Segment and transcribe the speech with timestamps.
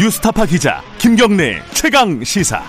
[0.00, 2.62] 뉴스타파 기자 김경래 최강 시사.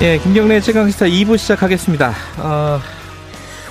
[0.00, 2.14] 예, 김경래 최강 시사 2부 시작하겠습니다.
[2.38, 2.80] 어,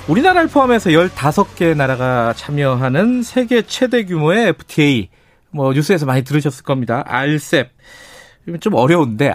[0.06, 5.08] 우리나라를 포함해서 15개 나라가 참여하는 세계 최대 규모의 FTA,
[5.50, 7.02] 뭐 뉴스에서 많이 들으셨을 겁니다.
[7.04, 7.68] RCEP.
[8.60, 9.28] 좀 어려운데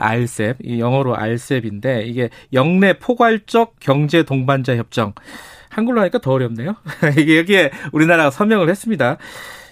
[0.63, 5.13] 이 영어로 RCEP인데 이게 영내 포괄적 경제 동반자 협정.
[5.75, 6.75] 한글로 하니까 더 어렵네요.
[7.19, 9.17] 이게 여기에 우리나라가 서명을 했습니다.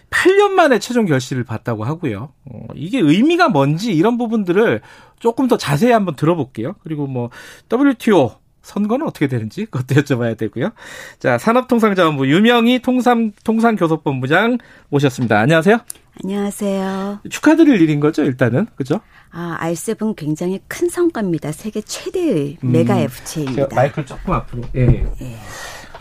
[0.09, 2.33] 8년 만에 최종 결실을 봤다고 하고요.
[2.45, 4.81] 어, 이게 의미가 뭔지 이런 부분들을
[5.19, 6.75] 조금 더 자세히 한번 들어볼게요.
[6.83, 7.29] 그리고 뭐
[7.71, 10.71] WTO 선거는 어떻게 되는지 그것도 여쭤봐야 되고요.
[11.19, 14.57] 자, 산업통상자원부 유명희 통상 통상교섭본부장
[14.89, 15.39] 모셨습니다.
[15.39, 15.79] 안녕하세요.
[16.23, 17.21] 안녕하세요.
[17.29, 18.67] 축하드릴 일인 거죠, 일단은.
[18.75, 19.01] 그죠?
[19.31, 21.51] 아, R7 굉장히 큰 성과입니다.
[21.51, 23.75] 세계 최대의 음, 메가 FTA입니다.
[23.75, 24.61] 마이크를 조금 앞으로.
[24.75, 25.05] 예.
[25.21, 25.37] 예.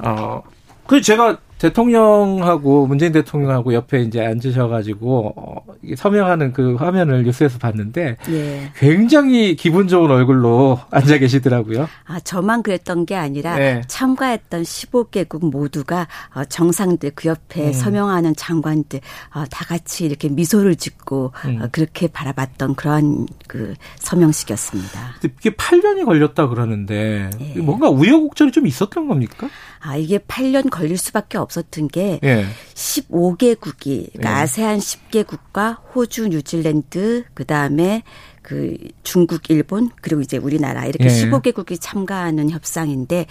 [0.03, 0.42] 어,
[0.86, 5.64] 그 제가 대통령하고 문재인 대통령하고 옆에 이제 앉으셔가지고 어,
[5.97, 8.73] 서명하는 그 화면을 뉴스에서 봤는데 예.
[8.77, 11.89] 굉장히 기분 좋은 얼굴로 앉아 계시더라고요.
[12.05, 13.80] 아 저만 그랬던 게 아니라 네.
[13.86, 17.73] 참가했던 15개국 모두가 어, 정상들 그 옆에 음.
[17.73, 18.98] 서명하는 장관들
[19.33, 21.69] 어, 다 같이 이렇게 미소를 짓고 음.
[21.70, 25.14] 그렇게 바라봤던 그러한 그 서명식이었습니다.
[25.23, 27.61] 이게 8년이 걸렸다 그러는데 예.
[27.61, 29.48] 뭔가 우여곡절이 좀 있었던 겁니까?
[29.85, 31.53] 아 이게 8년 걸릴 수밖에 없.
[31.53, 32.47] 없었던 게 예.
[32.75, 34.43] 15개국이 그러니까 예.
[34.43, 38.03] 아세안 10개국과 호주, 뉴질랜드 그다음에
[38.41, 41.09] 그 중국, 일본 그리고 이제 우리나라 이렇게 예.
[41.09, 43.27] 15개국이 참가하는 협상인데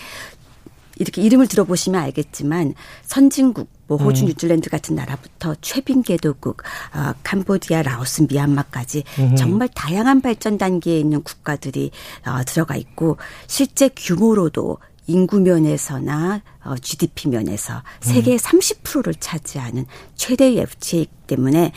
[0.97, 4.27] 이렇게 이름을 들어보시면 알겠지만 선진국 뭐 호주, 음.
[4.27, 6.61] 뉴질랜드 같은 나라부터 최빈개도국,
[6.93, 9.35] 어, 캄보디아, 라오스, 미얀마까지 음.
[9.35, 11.91] 정말 다양한 발전 단계에 있는 국가들이
[12.25, 14.77] 어, 들어가 있고 실제 규모로도
[15.11, 18.37] 인구 면에서나 어, GDP 면에서 세계 음.
[18.37, 19.85] 30%를 차지하는
[20.15, 21.71] 최대의 FTA이기 때문에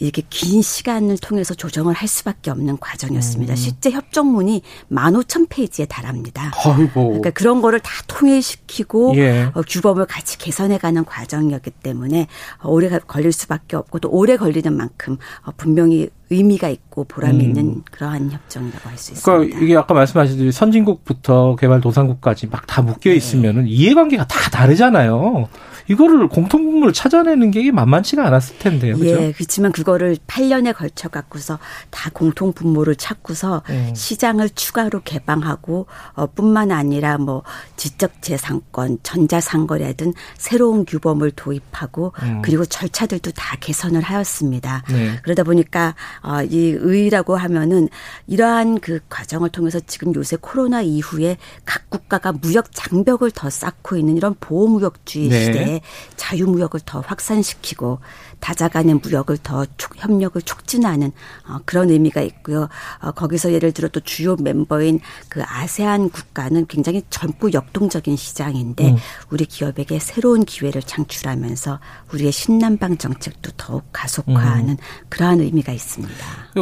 [0.00, 3.52] 이렇게 긴 시간을 통해서 조정을 할 수밖에 없는 과정이었습니다.
[3.52, 3.56] 음.
[3.56, 6.50] 실제 협정문이 15,000페이지에 달합니다.
[6.64, 7.08] 아이고.
[7.08, 9.50] 그러니까 그런 거를 다 통일시키고 예.
[9.54, 12.26] 어, 규범을 같이 개선해가는 과정이었기 때문에
[12.64, 17.40] 오래 걸릴 수밖에 없고 또 오래 걸리는 만큼 어, 분명히 의미가 있고 보람이 음.
[17.40, 19.22] 있는 그러한 협정이라고 할 수 있습니다.
[19.24, 23.16] 그러니까 이게 아까 말씀하신 선진국부터 개발도상국까지 막 다 묶여 네.
[23.16, 23.70] 있으면은 네.
[23.70, 25.48] 이해관계가 다 다르잖아요.
[25.88, 28.96] 이거를 공통분모를 찾아내는 게 만만치가 않았을 텐데요.
[28.96, 29.22] 그죠?
[29.22, 31.58] 예, 그렇지만 그거를 8년에 걸쳐 갖고서
[31.90, 33.92] 다 공통분모를 찾고서 음.
[33.94, 37.42] 시장을 추가로 개방하고 어, 뿐만 아니라 뭐
[37.76, 42.42] 지적재산권, 전자상거래든 새로운 규범을 도입하고 음.
[42.42, 44.82] 그리고 절차들도 다 개선을 하였습니다.
[44.90, 45.18] 네.
[45.22, 47.88] 그러다 보니까 어, 이 의라고 하면은
[48.26, 54.16] 이러한 그 과정을 통해서 지금 요새 코로나 이후에 각 국가가 무역 장벽을 더 쌓고 있는
[54.16, 55.44] 이런 보호무역주의 네.
[55.44, 55.71] 시대에
[56.16, 58.00] 자유무역을 더 확산시키고
[58.42, 61.12] 다자 간의 무역을 더 촉, 협력을 촉진하는
[61.48, 62.68] 어, 그런 의미가 있고요.
[63.00, 64.98] 어, 거기서 예를 들어 또 주요 멤버인
[65.28, 68.96] 그 아세안 국가는 굉장히 젊고 역동적인 시장인데 음.
[69.30, 71.78] 우리 기업에게 새로운 기회를 창출하면서
[72.12, 74.76] 우리의 신남방 정책도 더욱 가속화하는 음.
[75.08, 76.12] 그러한 의미가 있습니다.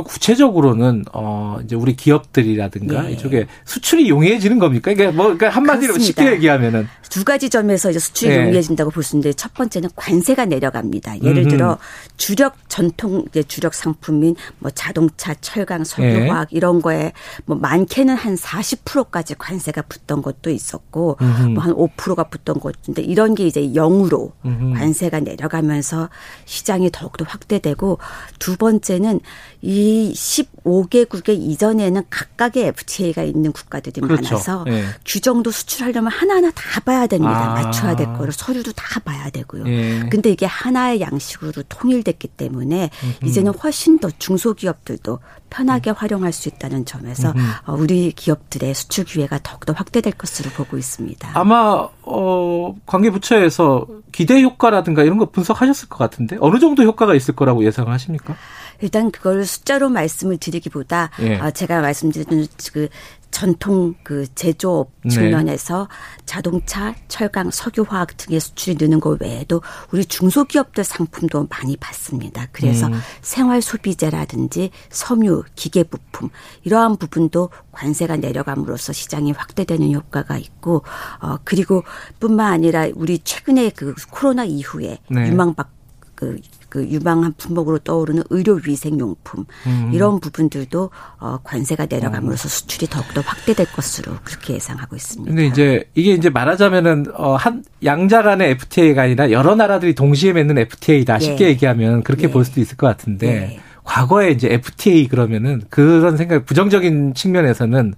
[0.04, 3.12] 구체적으로는 어 이제 우리 기업들이라든가 네.
[3.12, 4.90] 이쪽에 수출이 용이해지는 겁니까?
[4.90, 6.22] 이게 뭐 그러니까 한마디로 그렇습니다.
[6.22, 8.44] 쉽게 얘기하면은 두 가지 점에서 이제 수출이 네.
[8.44, 11.22] 용이해진다고 볼 수 있는데 첫 번째는 관세가 내려갑니다.
[11.22, 11.69] 예를 들어
[12.16, 16.56] 주력 전통 이제 주력 상품인 뭐 자동차, 철강, 석유화학 네.
[16.56, 17.12] 이런 거에
[17.46, 21.16] 뭐 많게는 한 40%까지 관세가 붙던 것도 있었고
[21.54, 24.78] 뭐 한 5%가 붙던 것인데 이런 게 이제 0으로 음흠.
[24.78, 26.08] 관세가 내려가면서
[26.44, 27.98] 시장이 더욱더 확대되고
[28.38, 29.20] 두 번째는
[29.62, 34.34] 이 15개국의 이전에는 각각의 FTA가 있는 국가들이 그렇죠.
[34.34, 34.84] 많아서 네.
[35.04, 37.52] 규정도 수출하려면 하나하나 다 봐야 됩니다.
[37.52, 37.62] 아.
[37.62, 39.64] 맞춰야 될 거를 서류도 다 봐야 되고요.
[39.64, 40.08] 네.
[40.10, 43.28] 근데 이게 하나의 양식으로 통일됐기 때문에 음흠.
[43.28, 45.18] 이제는 훨씬 더 중소기업들도
[45.50, 45.94] 편하게 음.
[45.96, 47.80] 활용할 수 있다는 점에서 음흠.
[47.80, 51.30] 우리 기업들의 수출 기회가 더욱더 확대될 것으로 보고 있습니다.
[51.34, 57.34] 아마 어 관계 부처에서 기대 효과라든가 이런 거 분석하셨을 것 같은데 어느 정도 효과가 있을
[57.34, 58.36] 거라고 예상을 하십니까?
[58.80, 61.36] 일단 그걸 숫자로 말씀을 드리기보다 예.
[61.38, 62.88] 어, 제가 말씀드린 그
[63.30, 65.10] 전통 그 제조업 네.
[65.10, 66.24] 측면에서 네.
[66.26, 69.62] 자동차, 철강, 석유화학 등의 수출이 느는 것 외에도
[69.92, 72.48] 우리 중소기업들 상품도 많이 받습니다.
[72.52, 73.00] 그래서 음.
[73.22, 76.28] 생활 소비재라든지 섬유, 기계 부품
[76.64, 80.82] 이러한 부분도 관세가 내려감으로써 시장이 확대되는 효과가 있고
[81.20, 81.84] 어 그리고
[82.18, 85.28] 뿐만 아니라 우리 최근에 그 코로나 이후에 네.
[85.28, 85.70] 유망박
[86.14, 86.38] 그
[86.70, 89.90] 그 유망한 품목으로 떠오르는 의료 위생 용품 음.
[89.92, 95.28] 이런 부분들도 어, 관세가 내려감으로써 수출이 더욱더 확대될 것으로 그렇게 예상하고 있습니다.
[95.30, 100.56] 근데 이제 이게 이제 말하자면은 어, 한 양자 간의 FTA가 아니라 여러 나라들이 동시에 맺는
[100.58, 101.48] FTA다 쉽게 예.
[101.50, 102.30] 얘기하면 그렇게 예.
[102.30, 103.26] 볼 수도 있을 것 같은데.
[103.28, 103.60] 예.
[103.82, 107.94] 과거에 이제 FTA 그러면은 그런 생각 부정적인 측면에서는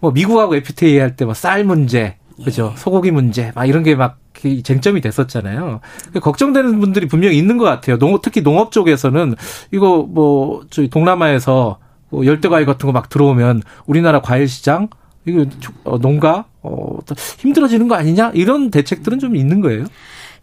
[0.00, 2.76] 뭐 미국하고 FTA 할 때 뭐 쌀 문제 그죠 예.
[2.78, 4.18] 소고기 문제 막 이런 게 막
[4.62, 5.80] 쟁점이 됐었잖아요.
[6.22, 7.98] 걱정되는 분들이 분명히 있는 것 같아요.
[7.98, 9.34] 농 특히 농업 쪽에서는
[9.70, 11.78] 이거 뭐 저희 동남아에서
[12.08, 14.88] 뭐 열대과일 같은 거 막 들어오면 우리나라 과일 시장
[15.26, 15.44] 이거
[15.84, 16.98] 어, 농가 어
[17.38, 19.84] 힘들어지는 거 아니냐 이런 대책들은 좀 있는 거예요.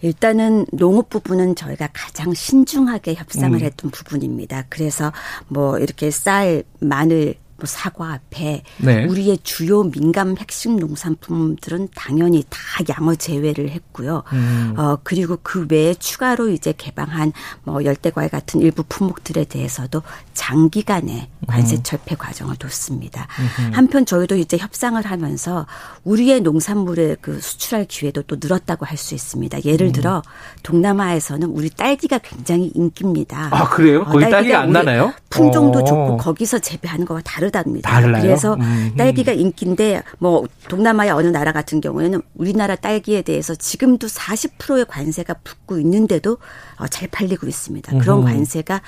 [0.01, 3.65] 일단은 농업 부분은 저희가 가장 신중하게 협상을 음.
[3.65, 4.65] 했던 부분입니다.
[4.69, 5.11] 그래서
[5.47, 9.05] 뭐 이렇게 쌀, 마늘, 뭐 사과, 배, 네.
[9.05, 12.59] 우리의 주요 민감 핵심 농산품들은 당연히 다
[12.89, 14.23] 양어 제외를 했고요.
[14.33, 14.73] 음.
[14.77, 17.33] 어 그리고 그 외에 추가로 이제 개방한
[17.63, 21.83] 뭐 열대과일 같은 일부 품목들에 대해서도 장기간의 관세 음.
[21.83, 23.27] 철폐 과정을 뒀습니다.
[23.59, 23.71] 음.
[23.73, 25.65] 한편 저희도 이제 협상을 하면서
[26.03, 29.63] 우리의 농산물을 그 수출할 기회도 또 늘었다고 할 수 있습니다.
[29.63, 29.91] 예를 음.
[29.91, 30.23] 들어
[30.63, 33.49] 동남아에서는 우리 딸기가 굉장히 인기입니다.
[33.51, 34.03] 아 그래요?
[34.03, 35.13] 거기 어, 딸기가, 딸기가 안 나나요?
[35.29, 35.83] 품종도 오.
[35.85, 37.89] 좋고 거기서 재배하는 거와 다른 다르답니다.
[37.89, 38.21] 달라요?
[38.21, 38.93] 그래서 음.
[38.97, 45.79] 딸기가 인기인데 뭐 동남아의 어느 나라 같은 경우에는 우리나라 딸기에 대해서 지금도 40%의 관세가 붙고
[45.79, 46.37] 있는데도
[46.77, 47.97] 어, 잘 팔리고 있습니다.
[47.99, 48.81] 그런 관세가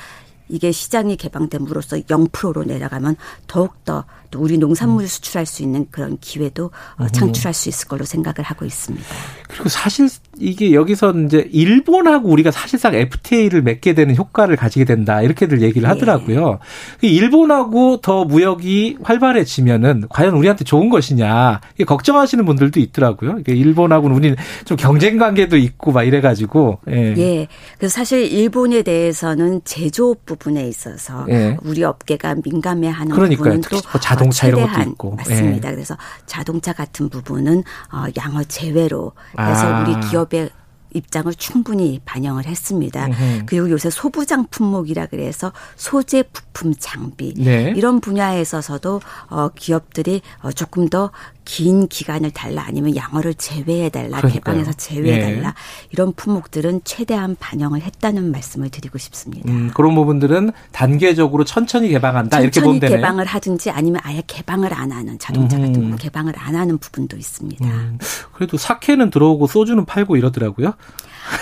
[0.50, 3.16] 이게 시장이 개방됨으로써 0%로 내려가면
[3.48, 5.08] 더욱더 또 우리 농산물을 음.
[5.08, 9.06] 수출할 수 있는 그런 기회도 어, 창출할 수 있을 걸로 생각을 하고 있습니다.
[9.48, 10.10] 그리고 사실
[10.40, 15.88] 이게 여기서 이제 일본하고 우리가 사실상 FTA를 맺게 되는 효과를 가지게 된다 이렇게들 얘기를 예.
[15.92, 16.60] 하더라고요.
[17.04, 17.08] 예.
[17.08, 23.40] 일본하고 더 무역이 활발해지면은 과연 우리한테 좋은 것이냐 걱정하시는 분들도 있더라고요.
[23.46, 27.16] 일본하고는 우리는 좀 경쟁 관계도 있고 막 이래가지고 예.
[27.18, 27.48] 예.
[27.78, 31.58] 그래서 사실 일본에 대해서는 제조업 부분에 있어서 예.
[31.64, 35.70] 우리 업계가 민감해하는 부분은 또 자동차 이런 것도 있고 맞습니다.
[35.70, 35.74] 예.
[35.74, 39.82] 그래서 자동차 같은 부분은 어 양어 제외로 해서 아.
[39.82, 40.50] 우리 기업 의
[40.94, 43.06] 입장을 충분히 반영을 했습니다.
[43.08, 43.44] 음흠.
[43.46, 47.74] 그리고 요새 소부장 품목이라 그래서 소재 부품 장비 네.
[47.76, 51.12] 이런 분야에 있어서도 어 기업들이 어 조금 더
[51.50, 55.88] 긴 기간을 달라 아니면 양어를 제외해 달라 개방해서 제외해 달라 예.
[55.90, 59.52] 이런 품목들은 최대한 반영을 했다는 말씀을 드리고 싶습니다.
[59.52, 62.98] 음, 그런 부분들은 단계적으로 천천히 개방한다 천천히 이렇게 보면 되네요.
[62.98, 65.66] 개방을 하든지 아니면 아예 개방을 안 하는 자동차 음.
[65.66, 67.66] 같은 거 개방을 안 하는 부분도 있습니다.
[67.66, 67.98] 음,
[68.32, 70.76] 그래도 사케는 들어오고 소주는 팔고 이러더라고요.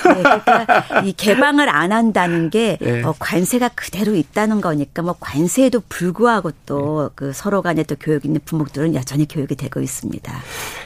[0.06, 3.04] 네, 그러니까 이 개방을 안 한다는 게 네.
[3.04, 7.34] 어, 관세가 그대로 있다는 거니까 뭐 관세에도 불구하고 또그 네.
[7.34, 10.34] 서로 간에 또 교육 있는 부목들은 여전히 교육이 되고 있습니다.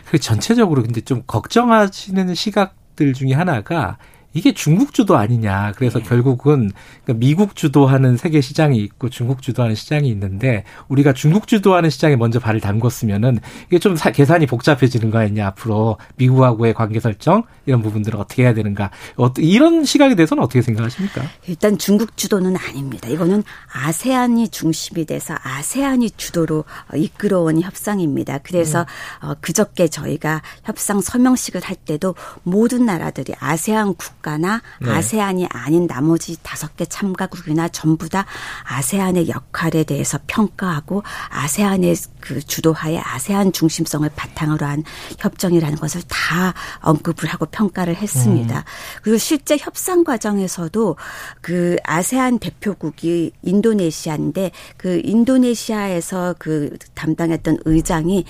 [0.09, 3.97] 그 전체적으로 근데 좀 걱정하시는 시각 들 중에 하나가
[4.33, 5.73] 이게 중국 주도 아니냐.
[5.75, 6.05] 그래서 네.
[6.05, 6.71] 결국은
[7.03, 12.39] 그러니까 미국 주도하는 세계 시장이 있고 중국 주도하는 시장이 있는데 우리가 중국 주도하는 시장에 먼저
[12.39, 15.47] 발을 담궜으면은 이게 좀 계산이 복잡해지는 거 아니냐.
[15.47, 18.91] 앞으로 미국하고의 관계 설정 이런 부분들을 어떻게 해야 되는가.
[19.37, 21.23] 이런 시각에 대해서는 어떻게 생각하십니까?
[21.47, 23.09] 일단 중국 주도는 아닙니다.
[23.09, 23.43] 이거는
[23.73, 26.63] 아세안이 중심이 돼서 아세안이 주도로
[26.95, 28.39] 이끌어온 협상입니다.
[28.43, 28.85] 그래서
[29.23, 29.35] 음.
[29.41, 34.91] 그저께 저희가 협상 서명식을 할 때도 모든 나라들이 아세안 국 국가나 네.
[34.91, 38.25] 아세안이 아닌 나머지 다섯 개 참가국이나 전부 다
[38.63, 44.83] 아세안의 역할에 대해서 평가하고 아세안의 그 주도하에 아세안 중심성을 바탕으로 한
[45.17, 48.59] 협정이라는 것을 다 언급을 하고 평가를 했습니다.
[48.59, 48.63] 음.
[49.01, 50.95] 그리고 실제 협상 과정에서도
[51.41, 58.25] 그 아세안 대표국이 인도네시아인데 그 인도네시아에서 그 담당했던 의장이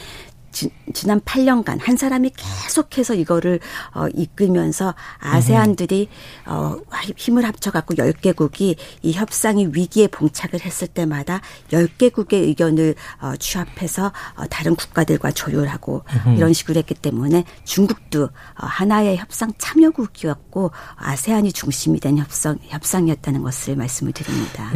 [0.52, 0.70] 지,
[1.06, 3.60] 난 8년간 한 사람이 계속해서 이거를
[3.94, 6.10] 어, 이끌면서 아세안들이
[6.46, 6.78] 어,
[7.18, 11.42] 힘을 합쳐갖고 10개국이 이 협상이 위기에 봉착을 했을 때마다
[11.72, 16.38] 10개국의 의견을 어, 취합해서 어, 다른 국가들과 조율하고 음흠.
[16.38, 23.76] 이런 식으로 했기 때문에 중국도 어, 하나의 협상 참여국이었고 아세안이 중심이 된 협상, 협상이었다는 것을
[23.76, 24.72] 말씀을 드립니다.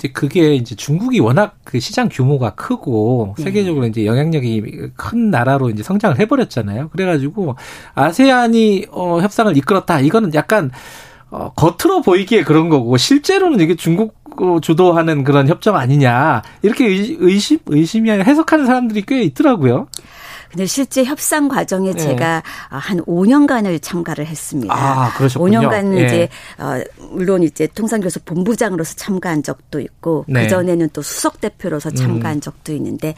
[0.00, 0.08] 네.
[0.08, 3.44] 이제 그게 이제 중국이 워낙 그 시장 규모가 크고 네.
[3.44, 6.88] 세계적으로 이제 영향력이 큰 나라로 이제 성장을 해버렸잖아요.
[6.88, 7.56] 그래가지고
[7.94, 10.00] 아세안이 어 협상을 이끌었다.
[10.00, 10.70] 이거는 약간
[11.30, 14.18] 어 겉으로 보이기에 그런 거고 실제로는 이게 중국
[14.62, 19.88] 주도하는 그런 협정 아니냐 이렇게 의심 의심이 해석하는 사람들이 꽤 있더라고요.
[20.50, 21.94] 근데 실제 협상 과정에 예.
[21.94, 24.74] 제가 한 5년간을 참가를 했습니다.
[24.74, 25.60] 아, 그러셨군요.
[25.60, 26.04] 5년간 예.
[26.04, 26.28] 이제
[26.58, 30.42] 어 물론 이제 통상교섭 본부장으로서 참가한 적도 있고 네.
[30.42, 32.40] 그 전에는 또 수석 대표로서 참가한 음.
[32.40, 33.14] 적도 있는데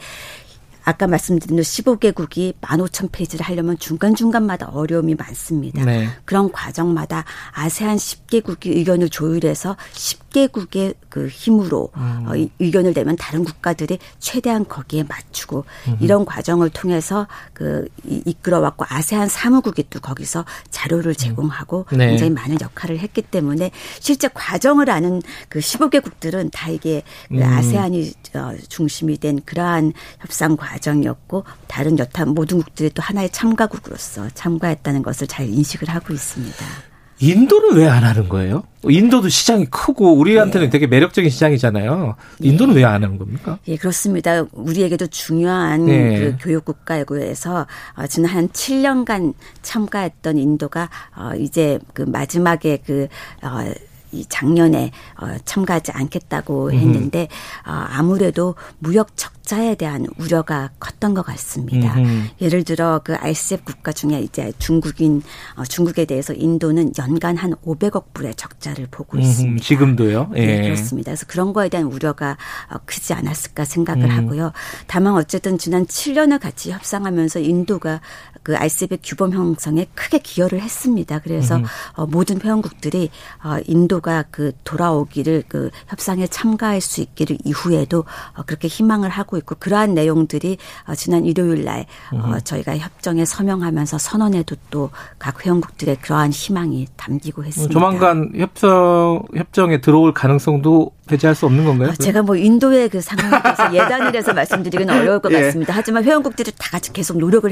[0.85, 5.85] 아까 말씀드린 15개국이 15,000페이지를 하려면 중간중간마다 어려움이 많습니다.
[5.85, 6.09] 네.
[6.25, 7.23] 그런 과정마다
[7.53, 12.25] 아세안 10개국이 의견을 조율해서 10 개국의 그 힘으로 음.
[12.27, 15.97] 어, 의견을 내면 다른 국가들이 최대한 거기에 맞추고 음.
[16.01, 22.07] 이런 과정을 통해서 그 이끌어왔고 아세안 사무국이 또 거기서 자료를 제공하고 네.
[22.07, 27.43] 굉장히 많은 역할을 했기 때문에 실제 과정을 아는 그 15개국들은 다 이게 그 음.
[27.43, 35.03] 아세안이 어, 중심이 된 그러한 협상 과정이었고 다른 여타 모든 국들이 또 하나의 참가국으로서 참가했다는
[35.03, 36.92] 것을 잘 인식을 하고 있습니다.
[37.19, 38.63] 인도는 왜 안 하는 거예요?
[38.83, 40.69] 인도도 시장이 크고 우리한테는 네.
[40.71, 42.15] 되게 매력적인 시장이잖아요.
[42.39, 42.81] 인도는 네.
[42.81, 43.59] 왜안 하는 겁니까?
[43.67, 44.43] 예, 그렇습니다.
[44.51, 46.19] 우리에게도 중요한 네.
[46.19, 47.65] 그 교육 국가이고 해서
[47.95, 53.07] 어, 지난 한 7년간 참가했던 인도가 어, 이제 그 마지막에 그
[53.41, 53.71] 어,
[54.13, 57.27] 이 작년에 어, 참가하지 않겠다고 했는데
[57.65, 61.95] 어, 아무래도 무역 적자에 대한 우려가 컸던 것 같습니다.
[61.95, 62.27] 음흠.
[62.41, 65.21] 예를 들어 그 RCEP 국가 중에 이제 중국인
[65.55, 69.17] 어, 중국에 대해서 인도는 연간 한 500억 불의 적자를 보고.
[69.17, 69.63] 있습니다.
[69.63, 70.31] 지금도요?
[70.35, 70.45] 예.
[70.45, 71.11] 네, 그렇습니다.
[71.11, 72.37] 그래서 그런 거에 대한 우려가
[72.69, 74.09] 어, 크지 않았을까 생각을 음.
[74.09, 74.51] 하고요.
[74.87, 78.01] 다만 어쨌든 지난 7년을 같이 협상하면서 인도가
[78.43, 81.19] 그 RCEP 규범 형성에 크게 기여를 했습니다.
[81.19, 81.61] 그래서
[81.93, 83.09] 어, 모든 회원국들이
[83.43, 88.03] 어, 인도 가 그 돌아오기를 그 협상에 참가할 수 있기를 이후에도
[88.35, 90.57] 어, 그렇게 희망을 하고 있고 그러한 내용들이
[90.87, 97.45] 어, 지난 일요일 날 어, 저희가 협정에 서명하면서 선언에도 또 각 회원국들의 그러한 희망이 담기고
[97.45, 97.71] 했습니다.
[97.71, 101.89] 조만간 협정 협정에 들어올 가능성도 배제할 수 없는 건가요?
[101.89, 105.41] 아, 제가 뭐 인도의 그 상황에 대해서 예단을 해서 말씀드리기는 어려울 것 예.
[105.41, 105.73] 같습니다.
[105.75, 107.51] 하지만 회원국들이 다 같이 계속 노력을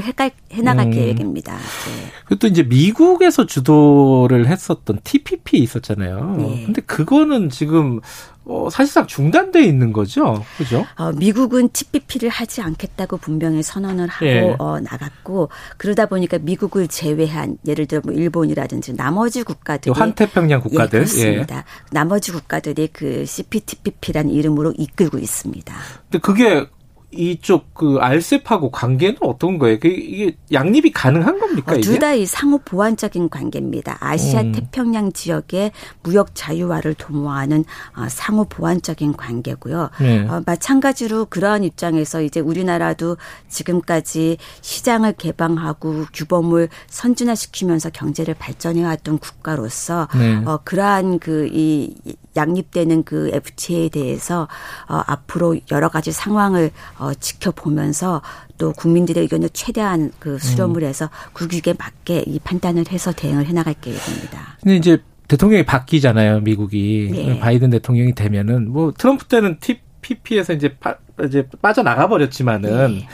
[0.52, 0.90] 해나갈 음.
[0.90, 1.52] 계획입니다.
[1.52, 2.12] 네.
[2.24, 6.36] 그리고 또 이제 미국에서 주도를 했었던 TPP 있었잖아요.
[6.38, 6.62] 네.
[6.64, 8.00] 근데 그거는 지금
[8.44, 10.84] 어, 사실상 중단돼 있는 거죠, 그죠?
[10.96, 14.56] 어, 미국은 TPP를 하지 않겠다고 분명히 선언을 하고 예.
[14.58, 21.04] 어, 나갔고 그러다 보니까 미국을 제외한 예를 들어 뭐 일본이라든지 나머지 국가들 환태평양 국가들 예,
[21.04, 21.58] 그렇습니다.
[21.58, 21.62] 예.
[21.92, 25.74] 나머지 국가들이 그 CPTPP라는 이름으로 이끌고 있습니다.
[26.10, 26.66] 근데 그게
[27.12, 29.78] 이쪽 그 알셉하고 관계는 어떤 거예요?
[29.78, 31.74] 그 이게 양립이 가능한 겁니까?
[31.74, 33.98] 어, 둘다 이 상호 보완적인 관계입니다.
[34.00, 34.52] 아시아 음.
[34.52, 37.64] 태평양 지역의 무역 자유화를 도모하는
[37.96, 39.90] 어, 상호 보완적인 관계고요.
[40.00, 40.26] 네.
[40.26, 43.16] 어, 마찬가지로 그러한 입장에서 이제 우리나라도
[43.48, 50.42] 지금까지 시장을 개방하고 규범을 선진화시키면서 경제를 발전해왔던 국가로서 네.
[50.44, 51.94] 어, 그러한 그 이
[52.36, 54.48] 양립되는 그 FTA에 대해서
[54.88, 56.70] 어, 앞으로 여러 가지 상황을
[57.02, 58.22] 어, 지켜보면서
[58.58, 60.88] 또 국민들의 의견을 최대한 그 수렴을 음.
[60.88, 64.56] 해서 국익에 맞게 이 판단을 해서 대응을 해나갈 계획입니다.
[64.60, 67.38] 근데 이제 대통령이 바뀌잖아요, 미국이 네.
[67.40, 72.98] 바이든 대통령이 되면은 뭐 트럼프 때는 TPP에서 이제 파, 이제 빠져나가 버렸지만은.
[72.98, 73.08] 네.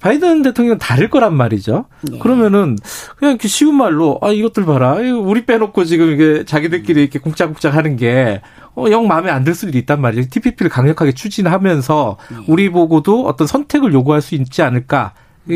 [0.00, 1.84] 바이든 대통령은 다를 거란 말이죠.
[2.02, 2.18] 네.
[2.18, 2.76] 그러면은
[3.16, 4.94] 그냥 이렇게 쉬운 말로 아 이것들 봐라.
[4.94, 8.40] 우리 빼놓고 지금 이게 자기들끼리 이렇게 쿵짝쿵짝 하는 게
[8.74, 10.28] 어, 영 마음에 안 들 수도 있단 말이죠.
[10.30, 12.36] TPP를 강력하게 추진하면서 네.
[12.48, 15.12] 우리 보고도 어떤 선택을 요구할 수 있지 않을까.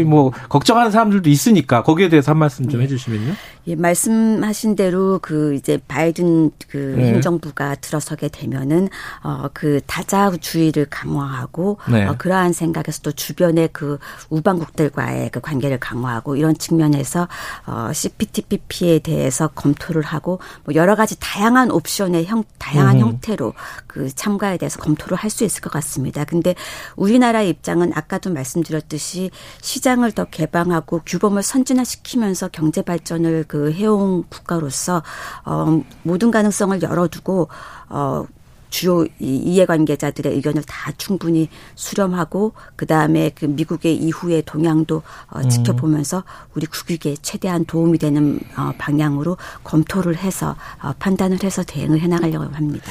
[0.07, 2.85] 뭐 걱정하는 사람들도 있으니까 거기에 대해서 한 말씀 좀 네.
[2.85, 3.35] 해주시면요.
[3.67, 7.09] 예, 말씀하신 대로 그 이제 바이든 그 네.
[7.09, 8.89] 행정부가 들어서게 되면은
[9.23, 12.07] 어그 다자주의를 강화하고 네.
[12.07, 13.99] 어, 그러한 생각에서 또 주변의 그
[14.31, 17.29] 우방국들과의 그 관계를 강화하고 이런 측면에서
[17.67, 23.01] 어 CPTPP에 대해서 검토를 하고 뭐 여러 가지 다양한 옵션의 형 다양한 음.
[23.01, 23.53] 형태로
[23.87, 26.25] 그 참가에 대해서 검토를 할 수 있을 것 같습니다.
[26.25, 26.55] 근데
[26.97, 29.31] 우리나라의 입장은 아까도 말씀드렸듯이
[29.61, 35.05] 시장을 더 개방하고 규범을 선진화시키면서 경제 발전을 그 해온 국가로서
[35.45, 37.47] 어 모든 가능성을 열어두고
[37.89, 38.27] 어
[38.69, 45.49] 주요 이해관계자들의 의견을 다 충분히 수렴하고 그 다음에 그 미국의 이후의 동향도 어, 음.
[45.49, 46.25] 지켜보면서
[46.57, 52.91] 우리 국익에 최대한 도움이 되는 어, 방향으로 검토를 해서 어, 판단을 해서 대응을 해나가려고 합니다.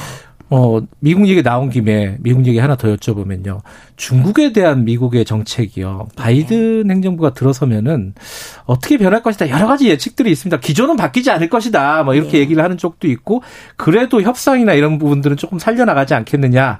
[0.50, 3.62] 어, 미국 얘기 나온 김에 미국 얘기 하나 더 여쭤보면요.
[3.96, 6.10] 중국에 대한 미국의 정책이요.
[6.16, 6.94] 바이든 네.
[6.94, 8.14] 행정부가 들어서면은
[8.66, 9.50] 어떻게 변할 것이다.
[9.50, 10.60] 여러 가지 예측들이 있습니다.
[10.60, 12.04] 기존은 바뀌지 않을 것이다.
[12.04, 12.40] 뭐 이렇게 네.
[12.40, 13.42] 얘기를 하는 쪽도 있고
[13.78, 16.80] 그래도 협상이나 이런 부분들은 조금 살려나가지 않겠느냐.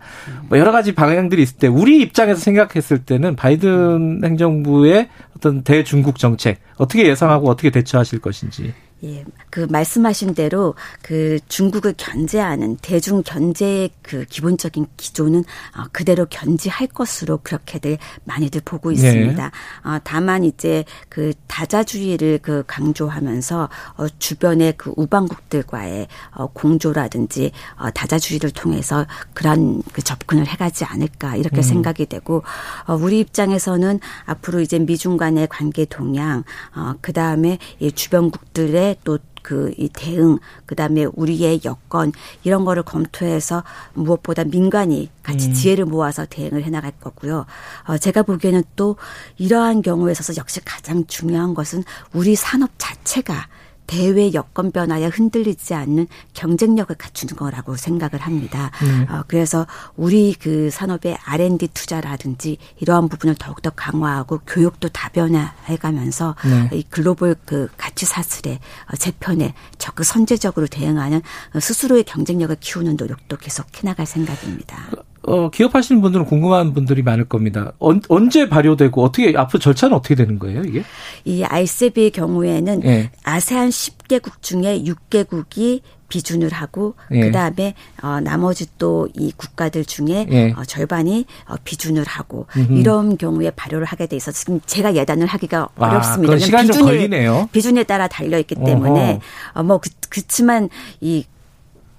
[0.50, 6.60] 뭐 여러 가지 방향들이 있을 때 우리 입장에서 생각했을 때는 바이든 행정부의 어떤 대중국 정책
[6.78, 8.74] 어떻게 예상하고 어떻게 대처하실 것인지.
[9.04, 16.88] 예, 그 말씀하신 대로 그 중국을 견제하는 대중 견제의 그 기본적인 기조는 어, 그대로 견지할
[16.88, 19.44] 것으로 그렇게들 많이들 보고 있습니다.
[19.44, 19.90] 네.
[19.90, 28.52] 어, 다만 이제 그 다자주의를 그 강조하면서 어, 주변의 그 우방국들과의 어, 공조라든지 어, 다자주의를
[28.52, 31.62] 통해서 그런 그 접근을 해가지 않을까 이렇게 음.
[31.62, 32.44] 생각이 되고
[32.88, 39.18] 어, 우리 입장에서는 앞으로 이제 미중 간의 관계 동향, 어, 그 다음에 이 주변국들의 또
[39.44, 42.12] 그 이 대응 그다음에 우리의 여건
[42.44, 45.54] 이런 거를 검토해서 무엇보다 민간이 같이 음.
[45.54, 47.46] 지혜를 모아서 대응을 해 나갈 거고요.
[47.88, 48.96] 어 제가 보기에는 또
[49.38, 51.84] 이러한 경우에 있어서 역시 가장 중요한 것은
[52.14, 53.48] 우리 산업 자체가
[53.94, 58.72] 대외 여건 변화에 흔들리지 않는 경쟁력을 갖추는 거라고 생각을 합니다.
[58.82, 59.06] 음.
[59.08, 66.78] 어, 그래서 우리 그 산업의 R&D 투자라든지 이러한 부분을 더욱더 강화하고 교육도 다변화해가면서 네.
[66.80, 68.60] 이 글로벌 그 가치 사슬의
[68.92, 71.22] 어, 재편에 적극 선제적으로 대응하는
[71.62, 74.90] 스스로의 경쟁력을 키우는 노력도 계속 해나갈 생각입니다.
[75.26, 77.74] 어, 기업하시는 분들은 궁금한 분들이 많을 겁니다.
[77.80, 80.84] 언, 제 발효되고 어떻게 앞으로 절차는 어떻게 되는 거예요, 이게?
[81.26, 83.12] 이 RCEP의 경우에는 네.
[83.24, 87.22] 아세안 10개국 중에 6개국이 비준을 하고 예.
[87.22, 90.54] 그다음에 어 나머지 또 이 국가들 중에 예.
[90.56, 92.74] 어 절반이 어 비준을 하고 음흠.
[92.74, 96.38] 이런 경우에 발효를 하게 돼 있어서 지금 제가 예단을 하기가 아, 어렵습니다.
[96.38, 97.50] 시간이 비준에, 걸리네요.
[97.52, 99.22] 비준에 따라 달려 있기 때문에
[99.56, 100.70] 어뭐 그, 그렇지만
[101.02, 101.26] 이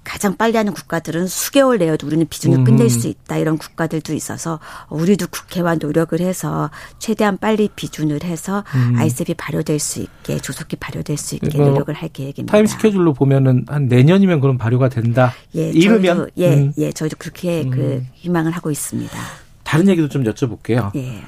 [0.05, 2.89] 가장 빨리 하는 국가들은 수개월 내에도 우리는 비준을 끝낼 음.
[2.89, 4.59] 수 있다 이런 국가들도 있어서
[4.89, 6.69] 우리도 국회와 노력을 해서
[6.99, 8.95] 최대한 빨리 비준을 해서 음.
[8.97, 12.51] 아이셉이 발효될 수 있게 조속히 발효될 수 있게 노력을 할 계획입니다.
[12.51, 15.33] 타임 스케줄로 보면은 한 내년이면 그럼 발효가 된다.
[15.55, 16.73] 예, 이르면 예, 음.
[16.77, 17.71] 예, 저희도 그렇게 음.
[17.71, 19.17] 그 희망을 하고 있습니다.
[19.63, 20.95] 다른 얘기도 좀 여쭤볼게요.
[20.95, 21.23] 예.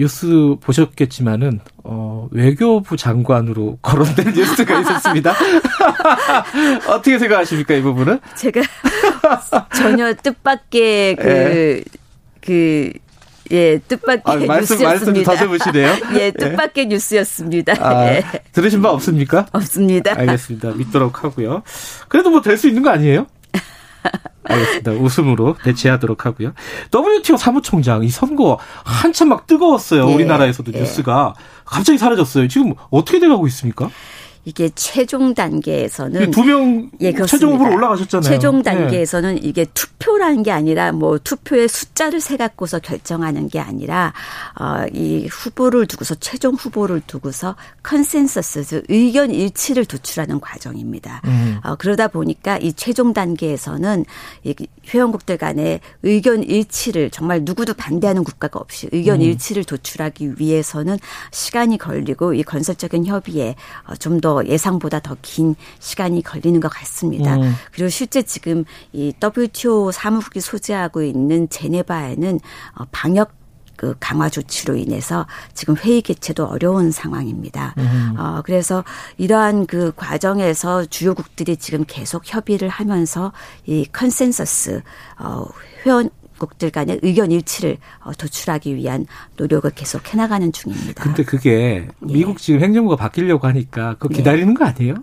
[0.00, 5.34] 뉴스 보셨겠지만은 어, 외교부 장관으로 거론된 뉴스가 있었습니다.
[6.88, 8.18] 어떻게 생각하십니까 이 부분은?
[8.36, 8.62] 제가
[9.76, 11.84] 전혀 뜻밖의 그 예.
[12.40, 12.90] 그
[13.52, 15.32] 예, 뜻밖의 아, 말씀, 뉴스였습니다.
[15.32, 15.96] 말씀 더듬으시네요.
[16.20, 16.88] 예, 뜻밖의 예.
[16.88, 17.74] 뉴스였습니다.
[17.80, 18.24] 아, 예.
[18.52, 19.46] 들으신 바 없습니까?
[19.52, 20.12] 없습니다.
[20.16, 20.70] 알겠습니다.
[20.76, 21.62] 믿도록 하고요.
[22.08, 23.26] 그래도 뭐 될 수 있는 거 아니에요?
[24.44, 24.92] 알겠습니다.
[24.92, 26.52] 웃음으로 대체하도록 하고요.
[26.92, 30.08] WTO 사무총장 이 선거 한참 막 뜨거웠어요.
[30.08, 30.80] 예, 우리나라에서도 예.
[30.80, 32.48] 뉴스가 갑자기 사라졌어요.
[32.48, 33.90] 지금 어떻게 돼가고 있습니까?
[34.44, 38.28] 이게 최종 단계에서는 두명 예, 최종 후보로 올라가셨잖아요.
[38.30, 38.62] 최종 네.
[38.62, 39.40] 단계에서는 네.
[39.42, 44.14] 이게 투표라는 게 아니라 뭐 투표의 숫자를 세 갖고서 결정하는 게 아니라
[44.58, 51.20] 어, 이 후보를 두고서 최종 후보를 두고서 컨센서스 의견 일치를 도출하는 과정입니다.
[51.26, 51.58] 음.
[51.62, 54.06] 어, 그러다 보니까 이 최종 단계에서는
[54.44, 54.54] 이
[54.88, 59.22] 회원국들 간의 의견 일치를 정말 누구도 반대하는 국가가 없이 의견 음.
[59.22, 60.98] 일치를 도출하기 위해서는
[61.30, 63.54] 시간이 걸리고 이 건설적인 협의에
[63.86, 67.36] 어, 좀더 더 예상보다 더 긴 시간이 걸리는 것 같습니다.
[67.36, 67.52] 음.
[67.72, 72.40] 그리고 실제 지금 이 WTO 사무국이 소재하고 있는 제네바에는
[72.76, 73.32] 어, 방역
[73.76, 77.74] 그 강화 조치로 인해서 지금 회의 개최도 어려운 상황입니다.
[77.78, 78.14] 음.
[78.18, 78.84] 어, 그래서
[79.16, 83.32] 이러한 그 과정에서 주요국들이 지금 계속 협의를 하면서
[83.66, 84.82] 이 컨센서스
[85.18, 85.46] 어,
[85.86, 91.04] 회원 국들 간의 의견 일치를 어, 도출하기 위한 노력을 계속 해나가는 중입니다.
[91.04, 91.88] 근데 그게 예.
[92.00, 94.16] 미국 지금 행정부가 바뀌려고 하니까 그거 네.
[94.16, 94.54] 기다리는 네.
[94.54, 94.94] 거 아니에요?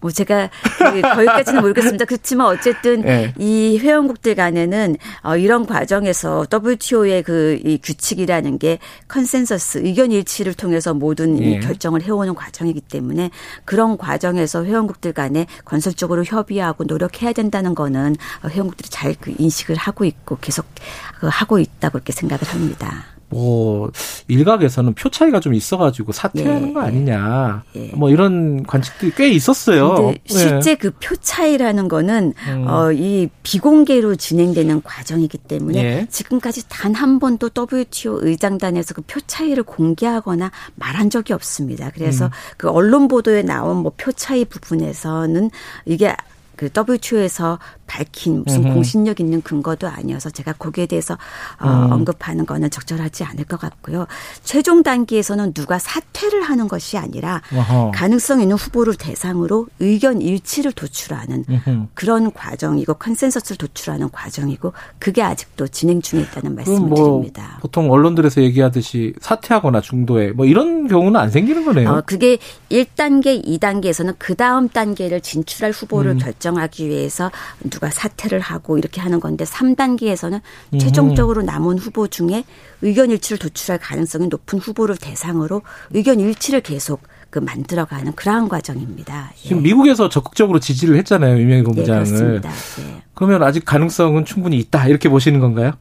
[0.00, 2.04] 뭐 제가 그 거기까지는 모르겠습니다.
[2.06, 3.32] 그렇지만 어쨌든 네.
[3.38, 10.94] 이 회원국들 간에는 어, 이런 과정에서 WTO의 그 이 규칙이라는 게 컨센서스 의견 일치를 통해서
[10.94, 11.60] 모든 예.
[11.60, 13.30] 결정을 해오는 과정이기 때문에
[13.64, 18.16] 그런 과정에서 회원국들 간에 건설적으로 협의하고 노력해야 된다는 거는
[18.48, 20.77] 회원국들이 잘 그 인식을 하고 있고 계속 그
[21.20, 23.04] 하고 있다고 이렇게 생각을 합니다.
[23.30, 23.90] 뭐
[24.28, 27.88] 일각에서는 표 차이가 좀 있어가지고 사퇴하는 예, 거 아니냐 예.
[27.94, 29.94] 뭐 이런 관측들이 꽤 있었어요.
[29.96, 30.74] 근데 실제 예.
[30.76, 32.64] 그 표 차이라는 거는 음.
[32.66, 36.06] 어 이 비공개로 진행되는 과정이기 때문에 예.
[36.08, 41.90] 지금까지 단 한 번도 WTO 의장단에서 그 표 차이를 공개하거나 말한 적이 없습니다.
[41.94, 42.30] 그래서 음.
[42.56, 45.50] 그 언론 보도에 나온 뭐 표 차이 부분에서는
[45.84, 46.16] 이게
[46.56, 48.74] 그 WTO에서 밝힌 무슨 음흠.
[48.74, 51.14] 공신력 있는 근거도 아니어서 제가 거기에 대해서
[51.60, 51.92] 어, 음.
[51.92, 54.06] 언급하는 거는 적절하지 않을 것 같고요.
[54.44, 57.92] 최종 단계에서는 누가 사퇴를 하는 것이 아니라 어허.
[57.94, 61.86] 가능성 있는 후보를 대상으로 의견 일치를 도출하는 음흠.
[61.94, 67.58] 그런 과정이고 컨센서스를 도출하는 과정이고 그게 아직도 진행 중에 있다는 말씀을 뭐 드립니다.
[67.60, 71.90] 보통 언론들에서 얘기하듯이 사퇴하거나 중도에 뭐 이런 경우는 안 생기는 거네요.
[71.90, 72.38] 어, 그게
[72.70, 76.18] 1단계, 2단계에서는 그 다음 단계를 진출할 후보를 음.
[76.18, 77.30] 결정 결정하기 위해서
[77.70, 80.40] 누가 사퇴를 하고 이렇게 하는 건데 3단계에서는
[80.74, 80.78] 음.
[80.78, 82.44] 최종적으로 남은 후보 중에
[82.82, 89.32] 의견 일치를 도출할 가능성이 높은 후보를 대상으로 의견 일치를 계속 그 만들어가는 그러한 과정입니다.
[89.44, 89.48] 예.
[89.48, 92.00] 지금 미국에서 적극적으로 지지를 했잖아요, 유명희 본부장을.
[92.00, 92.50] 예, 그렇습니다.
[92.50, 93.02] 예.
[93.14, 95.72] 그러면 아직 가능성은 충분히 있다 이렇게 보시는 건가요?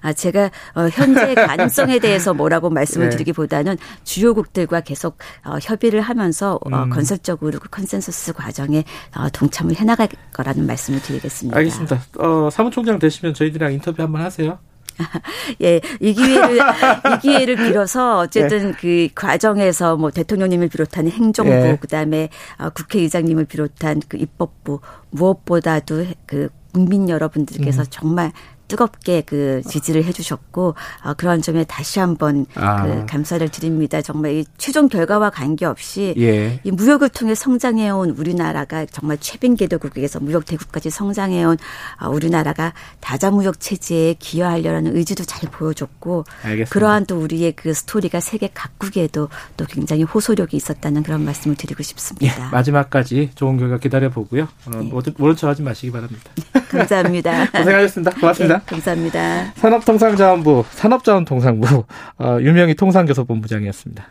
[0.00, 3.16] 아, 제가 어, 현재 가능성에 대해서 뭐라고 말씀을 네.
[3.16, 6.90] 드리기보다는 주요국들과 계속 어, 협의를 하면서 어, 음.
[6.90, 8.84] 건설적으로 그 컨센서스 과정에
[9.16, 11.56] 어, 동참을 해나갈 거라는 말씀을 드리겠습니다.
[11.56, 12.00] 알겠습니다.
[12.18, 14.58] 어, 사무총장 되시면 저희들이랑 인터뷰 한번 하세요.
[15.62, 18.76] 예, 이 기회를 이 기회를 빌어서 어쨌든 네.
[18.78, 21.76] 그 과정에서 뭐 대통령님을 비롯한 행정부 네.
[21.76, 27.86] 그다음에 어, 국회의장님을 비롯한 그 입법부 무엇보다도 그 국민 여러분들께서 음.
[27.90, 28.32] 정말
[28.70, 32.84] 뜨겁게 그 지지를 해주셨고 어, 그런 점에 다시 한번 아.
[32.84, 34.00] 그 감사를 드립니다.
[34.00, 36.60] 정말 이 최종 결과와 관계없이 예.
[36.62, 41.58] 이 무역을 통해 성장해온 우리나라가 정말 최빈 개도국에서 무역 대국까지 성장해온
[42.00, 46.70] 어, 우리나라가 다자 무역 체제에 기여하려는 의지도 잘 보여줬고 알겠습니다.
[46.70, 52.46] 그러한 또 우리의 그 스토리가 세계 각국에도 또 굉장히 호소력이 있었다는 그런 말씀을 드리고 싶습니다.
[52.46, 54.44] 예, 마지막까지 좋은 결과 기다려 보고요.
[54.66, 55.12] 어, 예.
[55.16, 56.30] 모른 척하지 마시기 바랍니다.
[56.70, 57.50] 감사합니다.
[57.52, 58.12] 고생하셨습니다.
[58.20, 58.59] 고맙습니다.
[58.60, 59.52] 네, 감사합니다.
[59.56, 61.84] 산업통상자원부, 산업자원통상부,
[62.18, 64.06] 어, 유명희 통상교섭본부장이었습니다.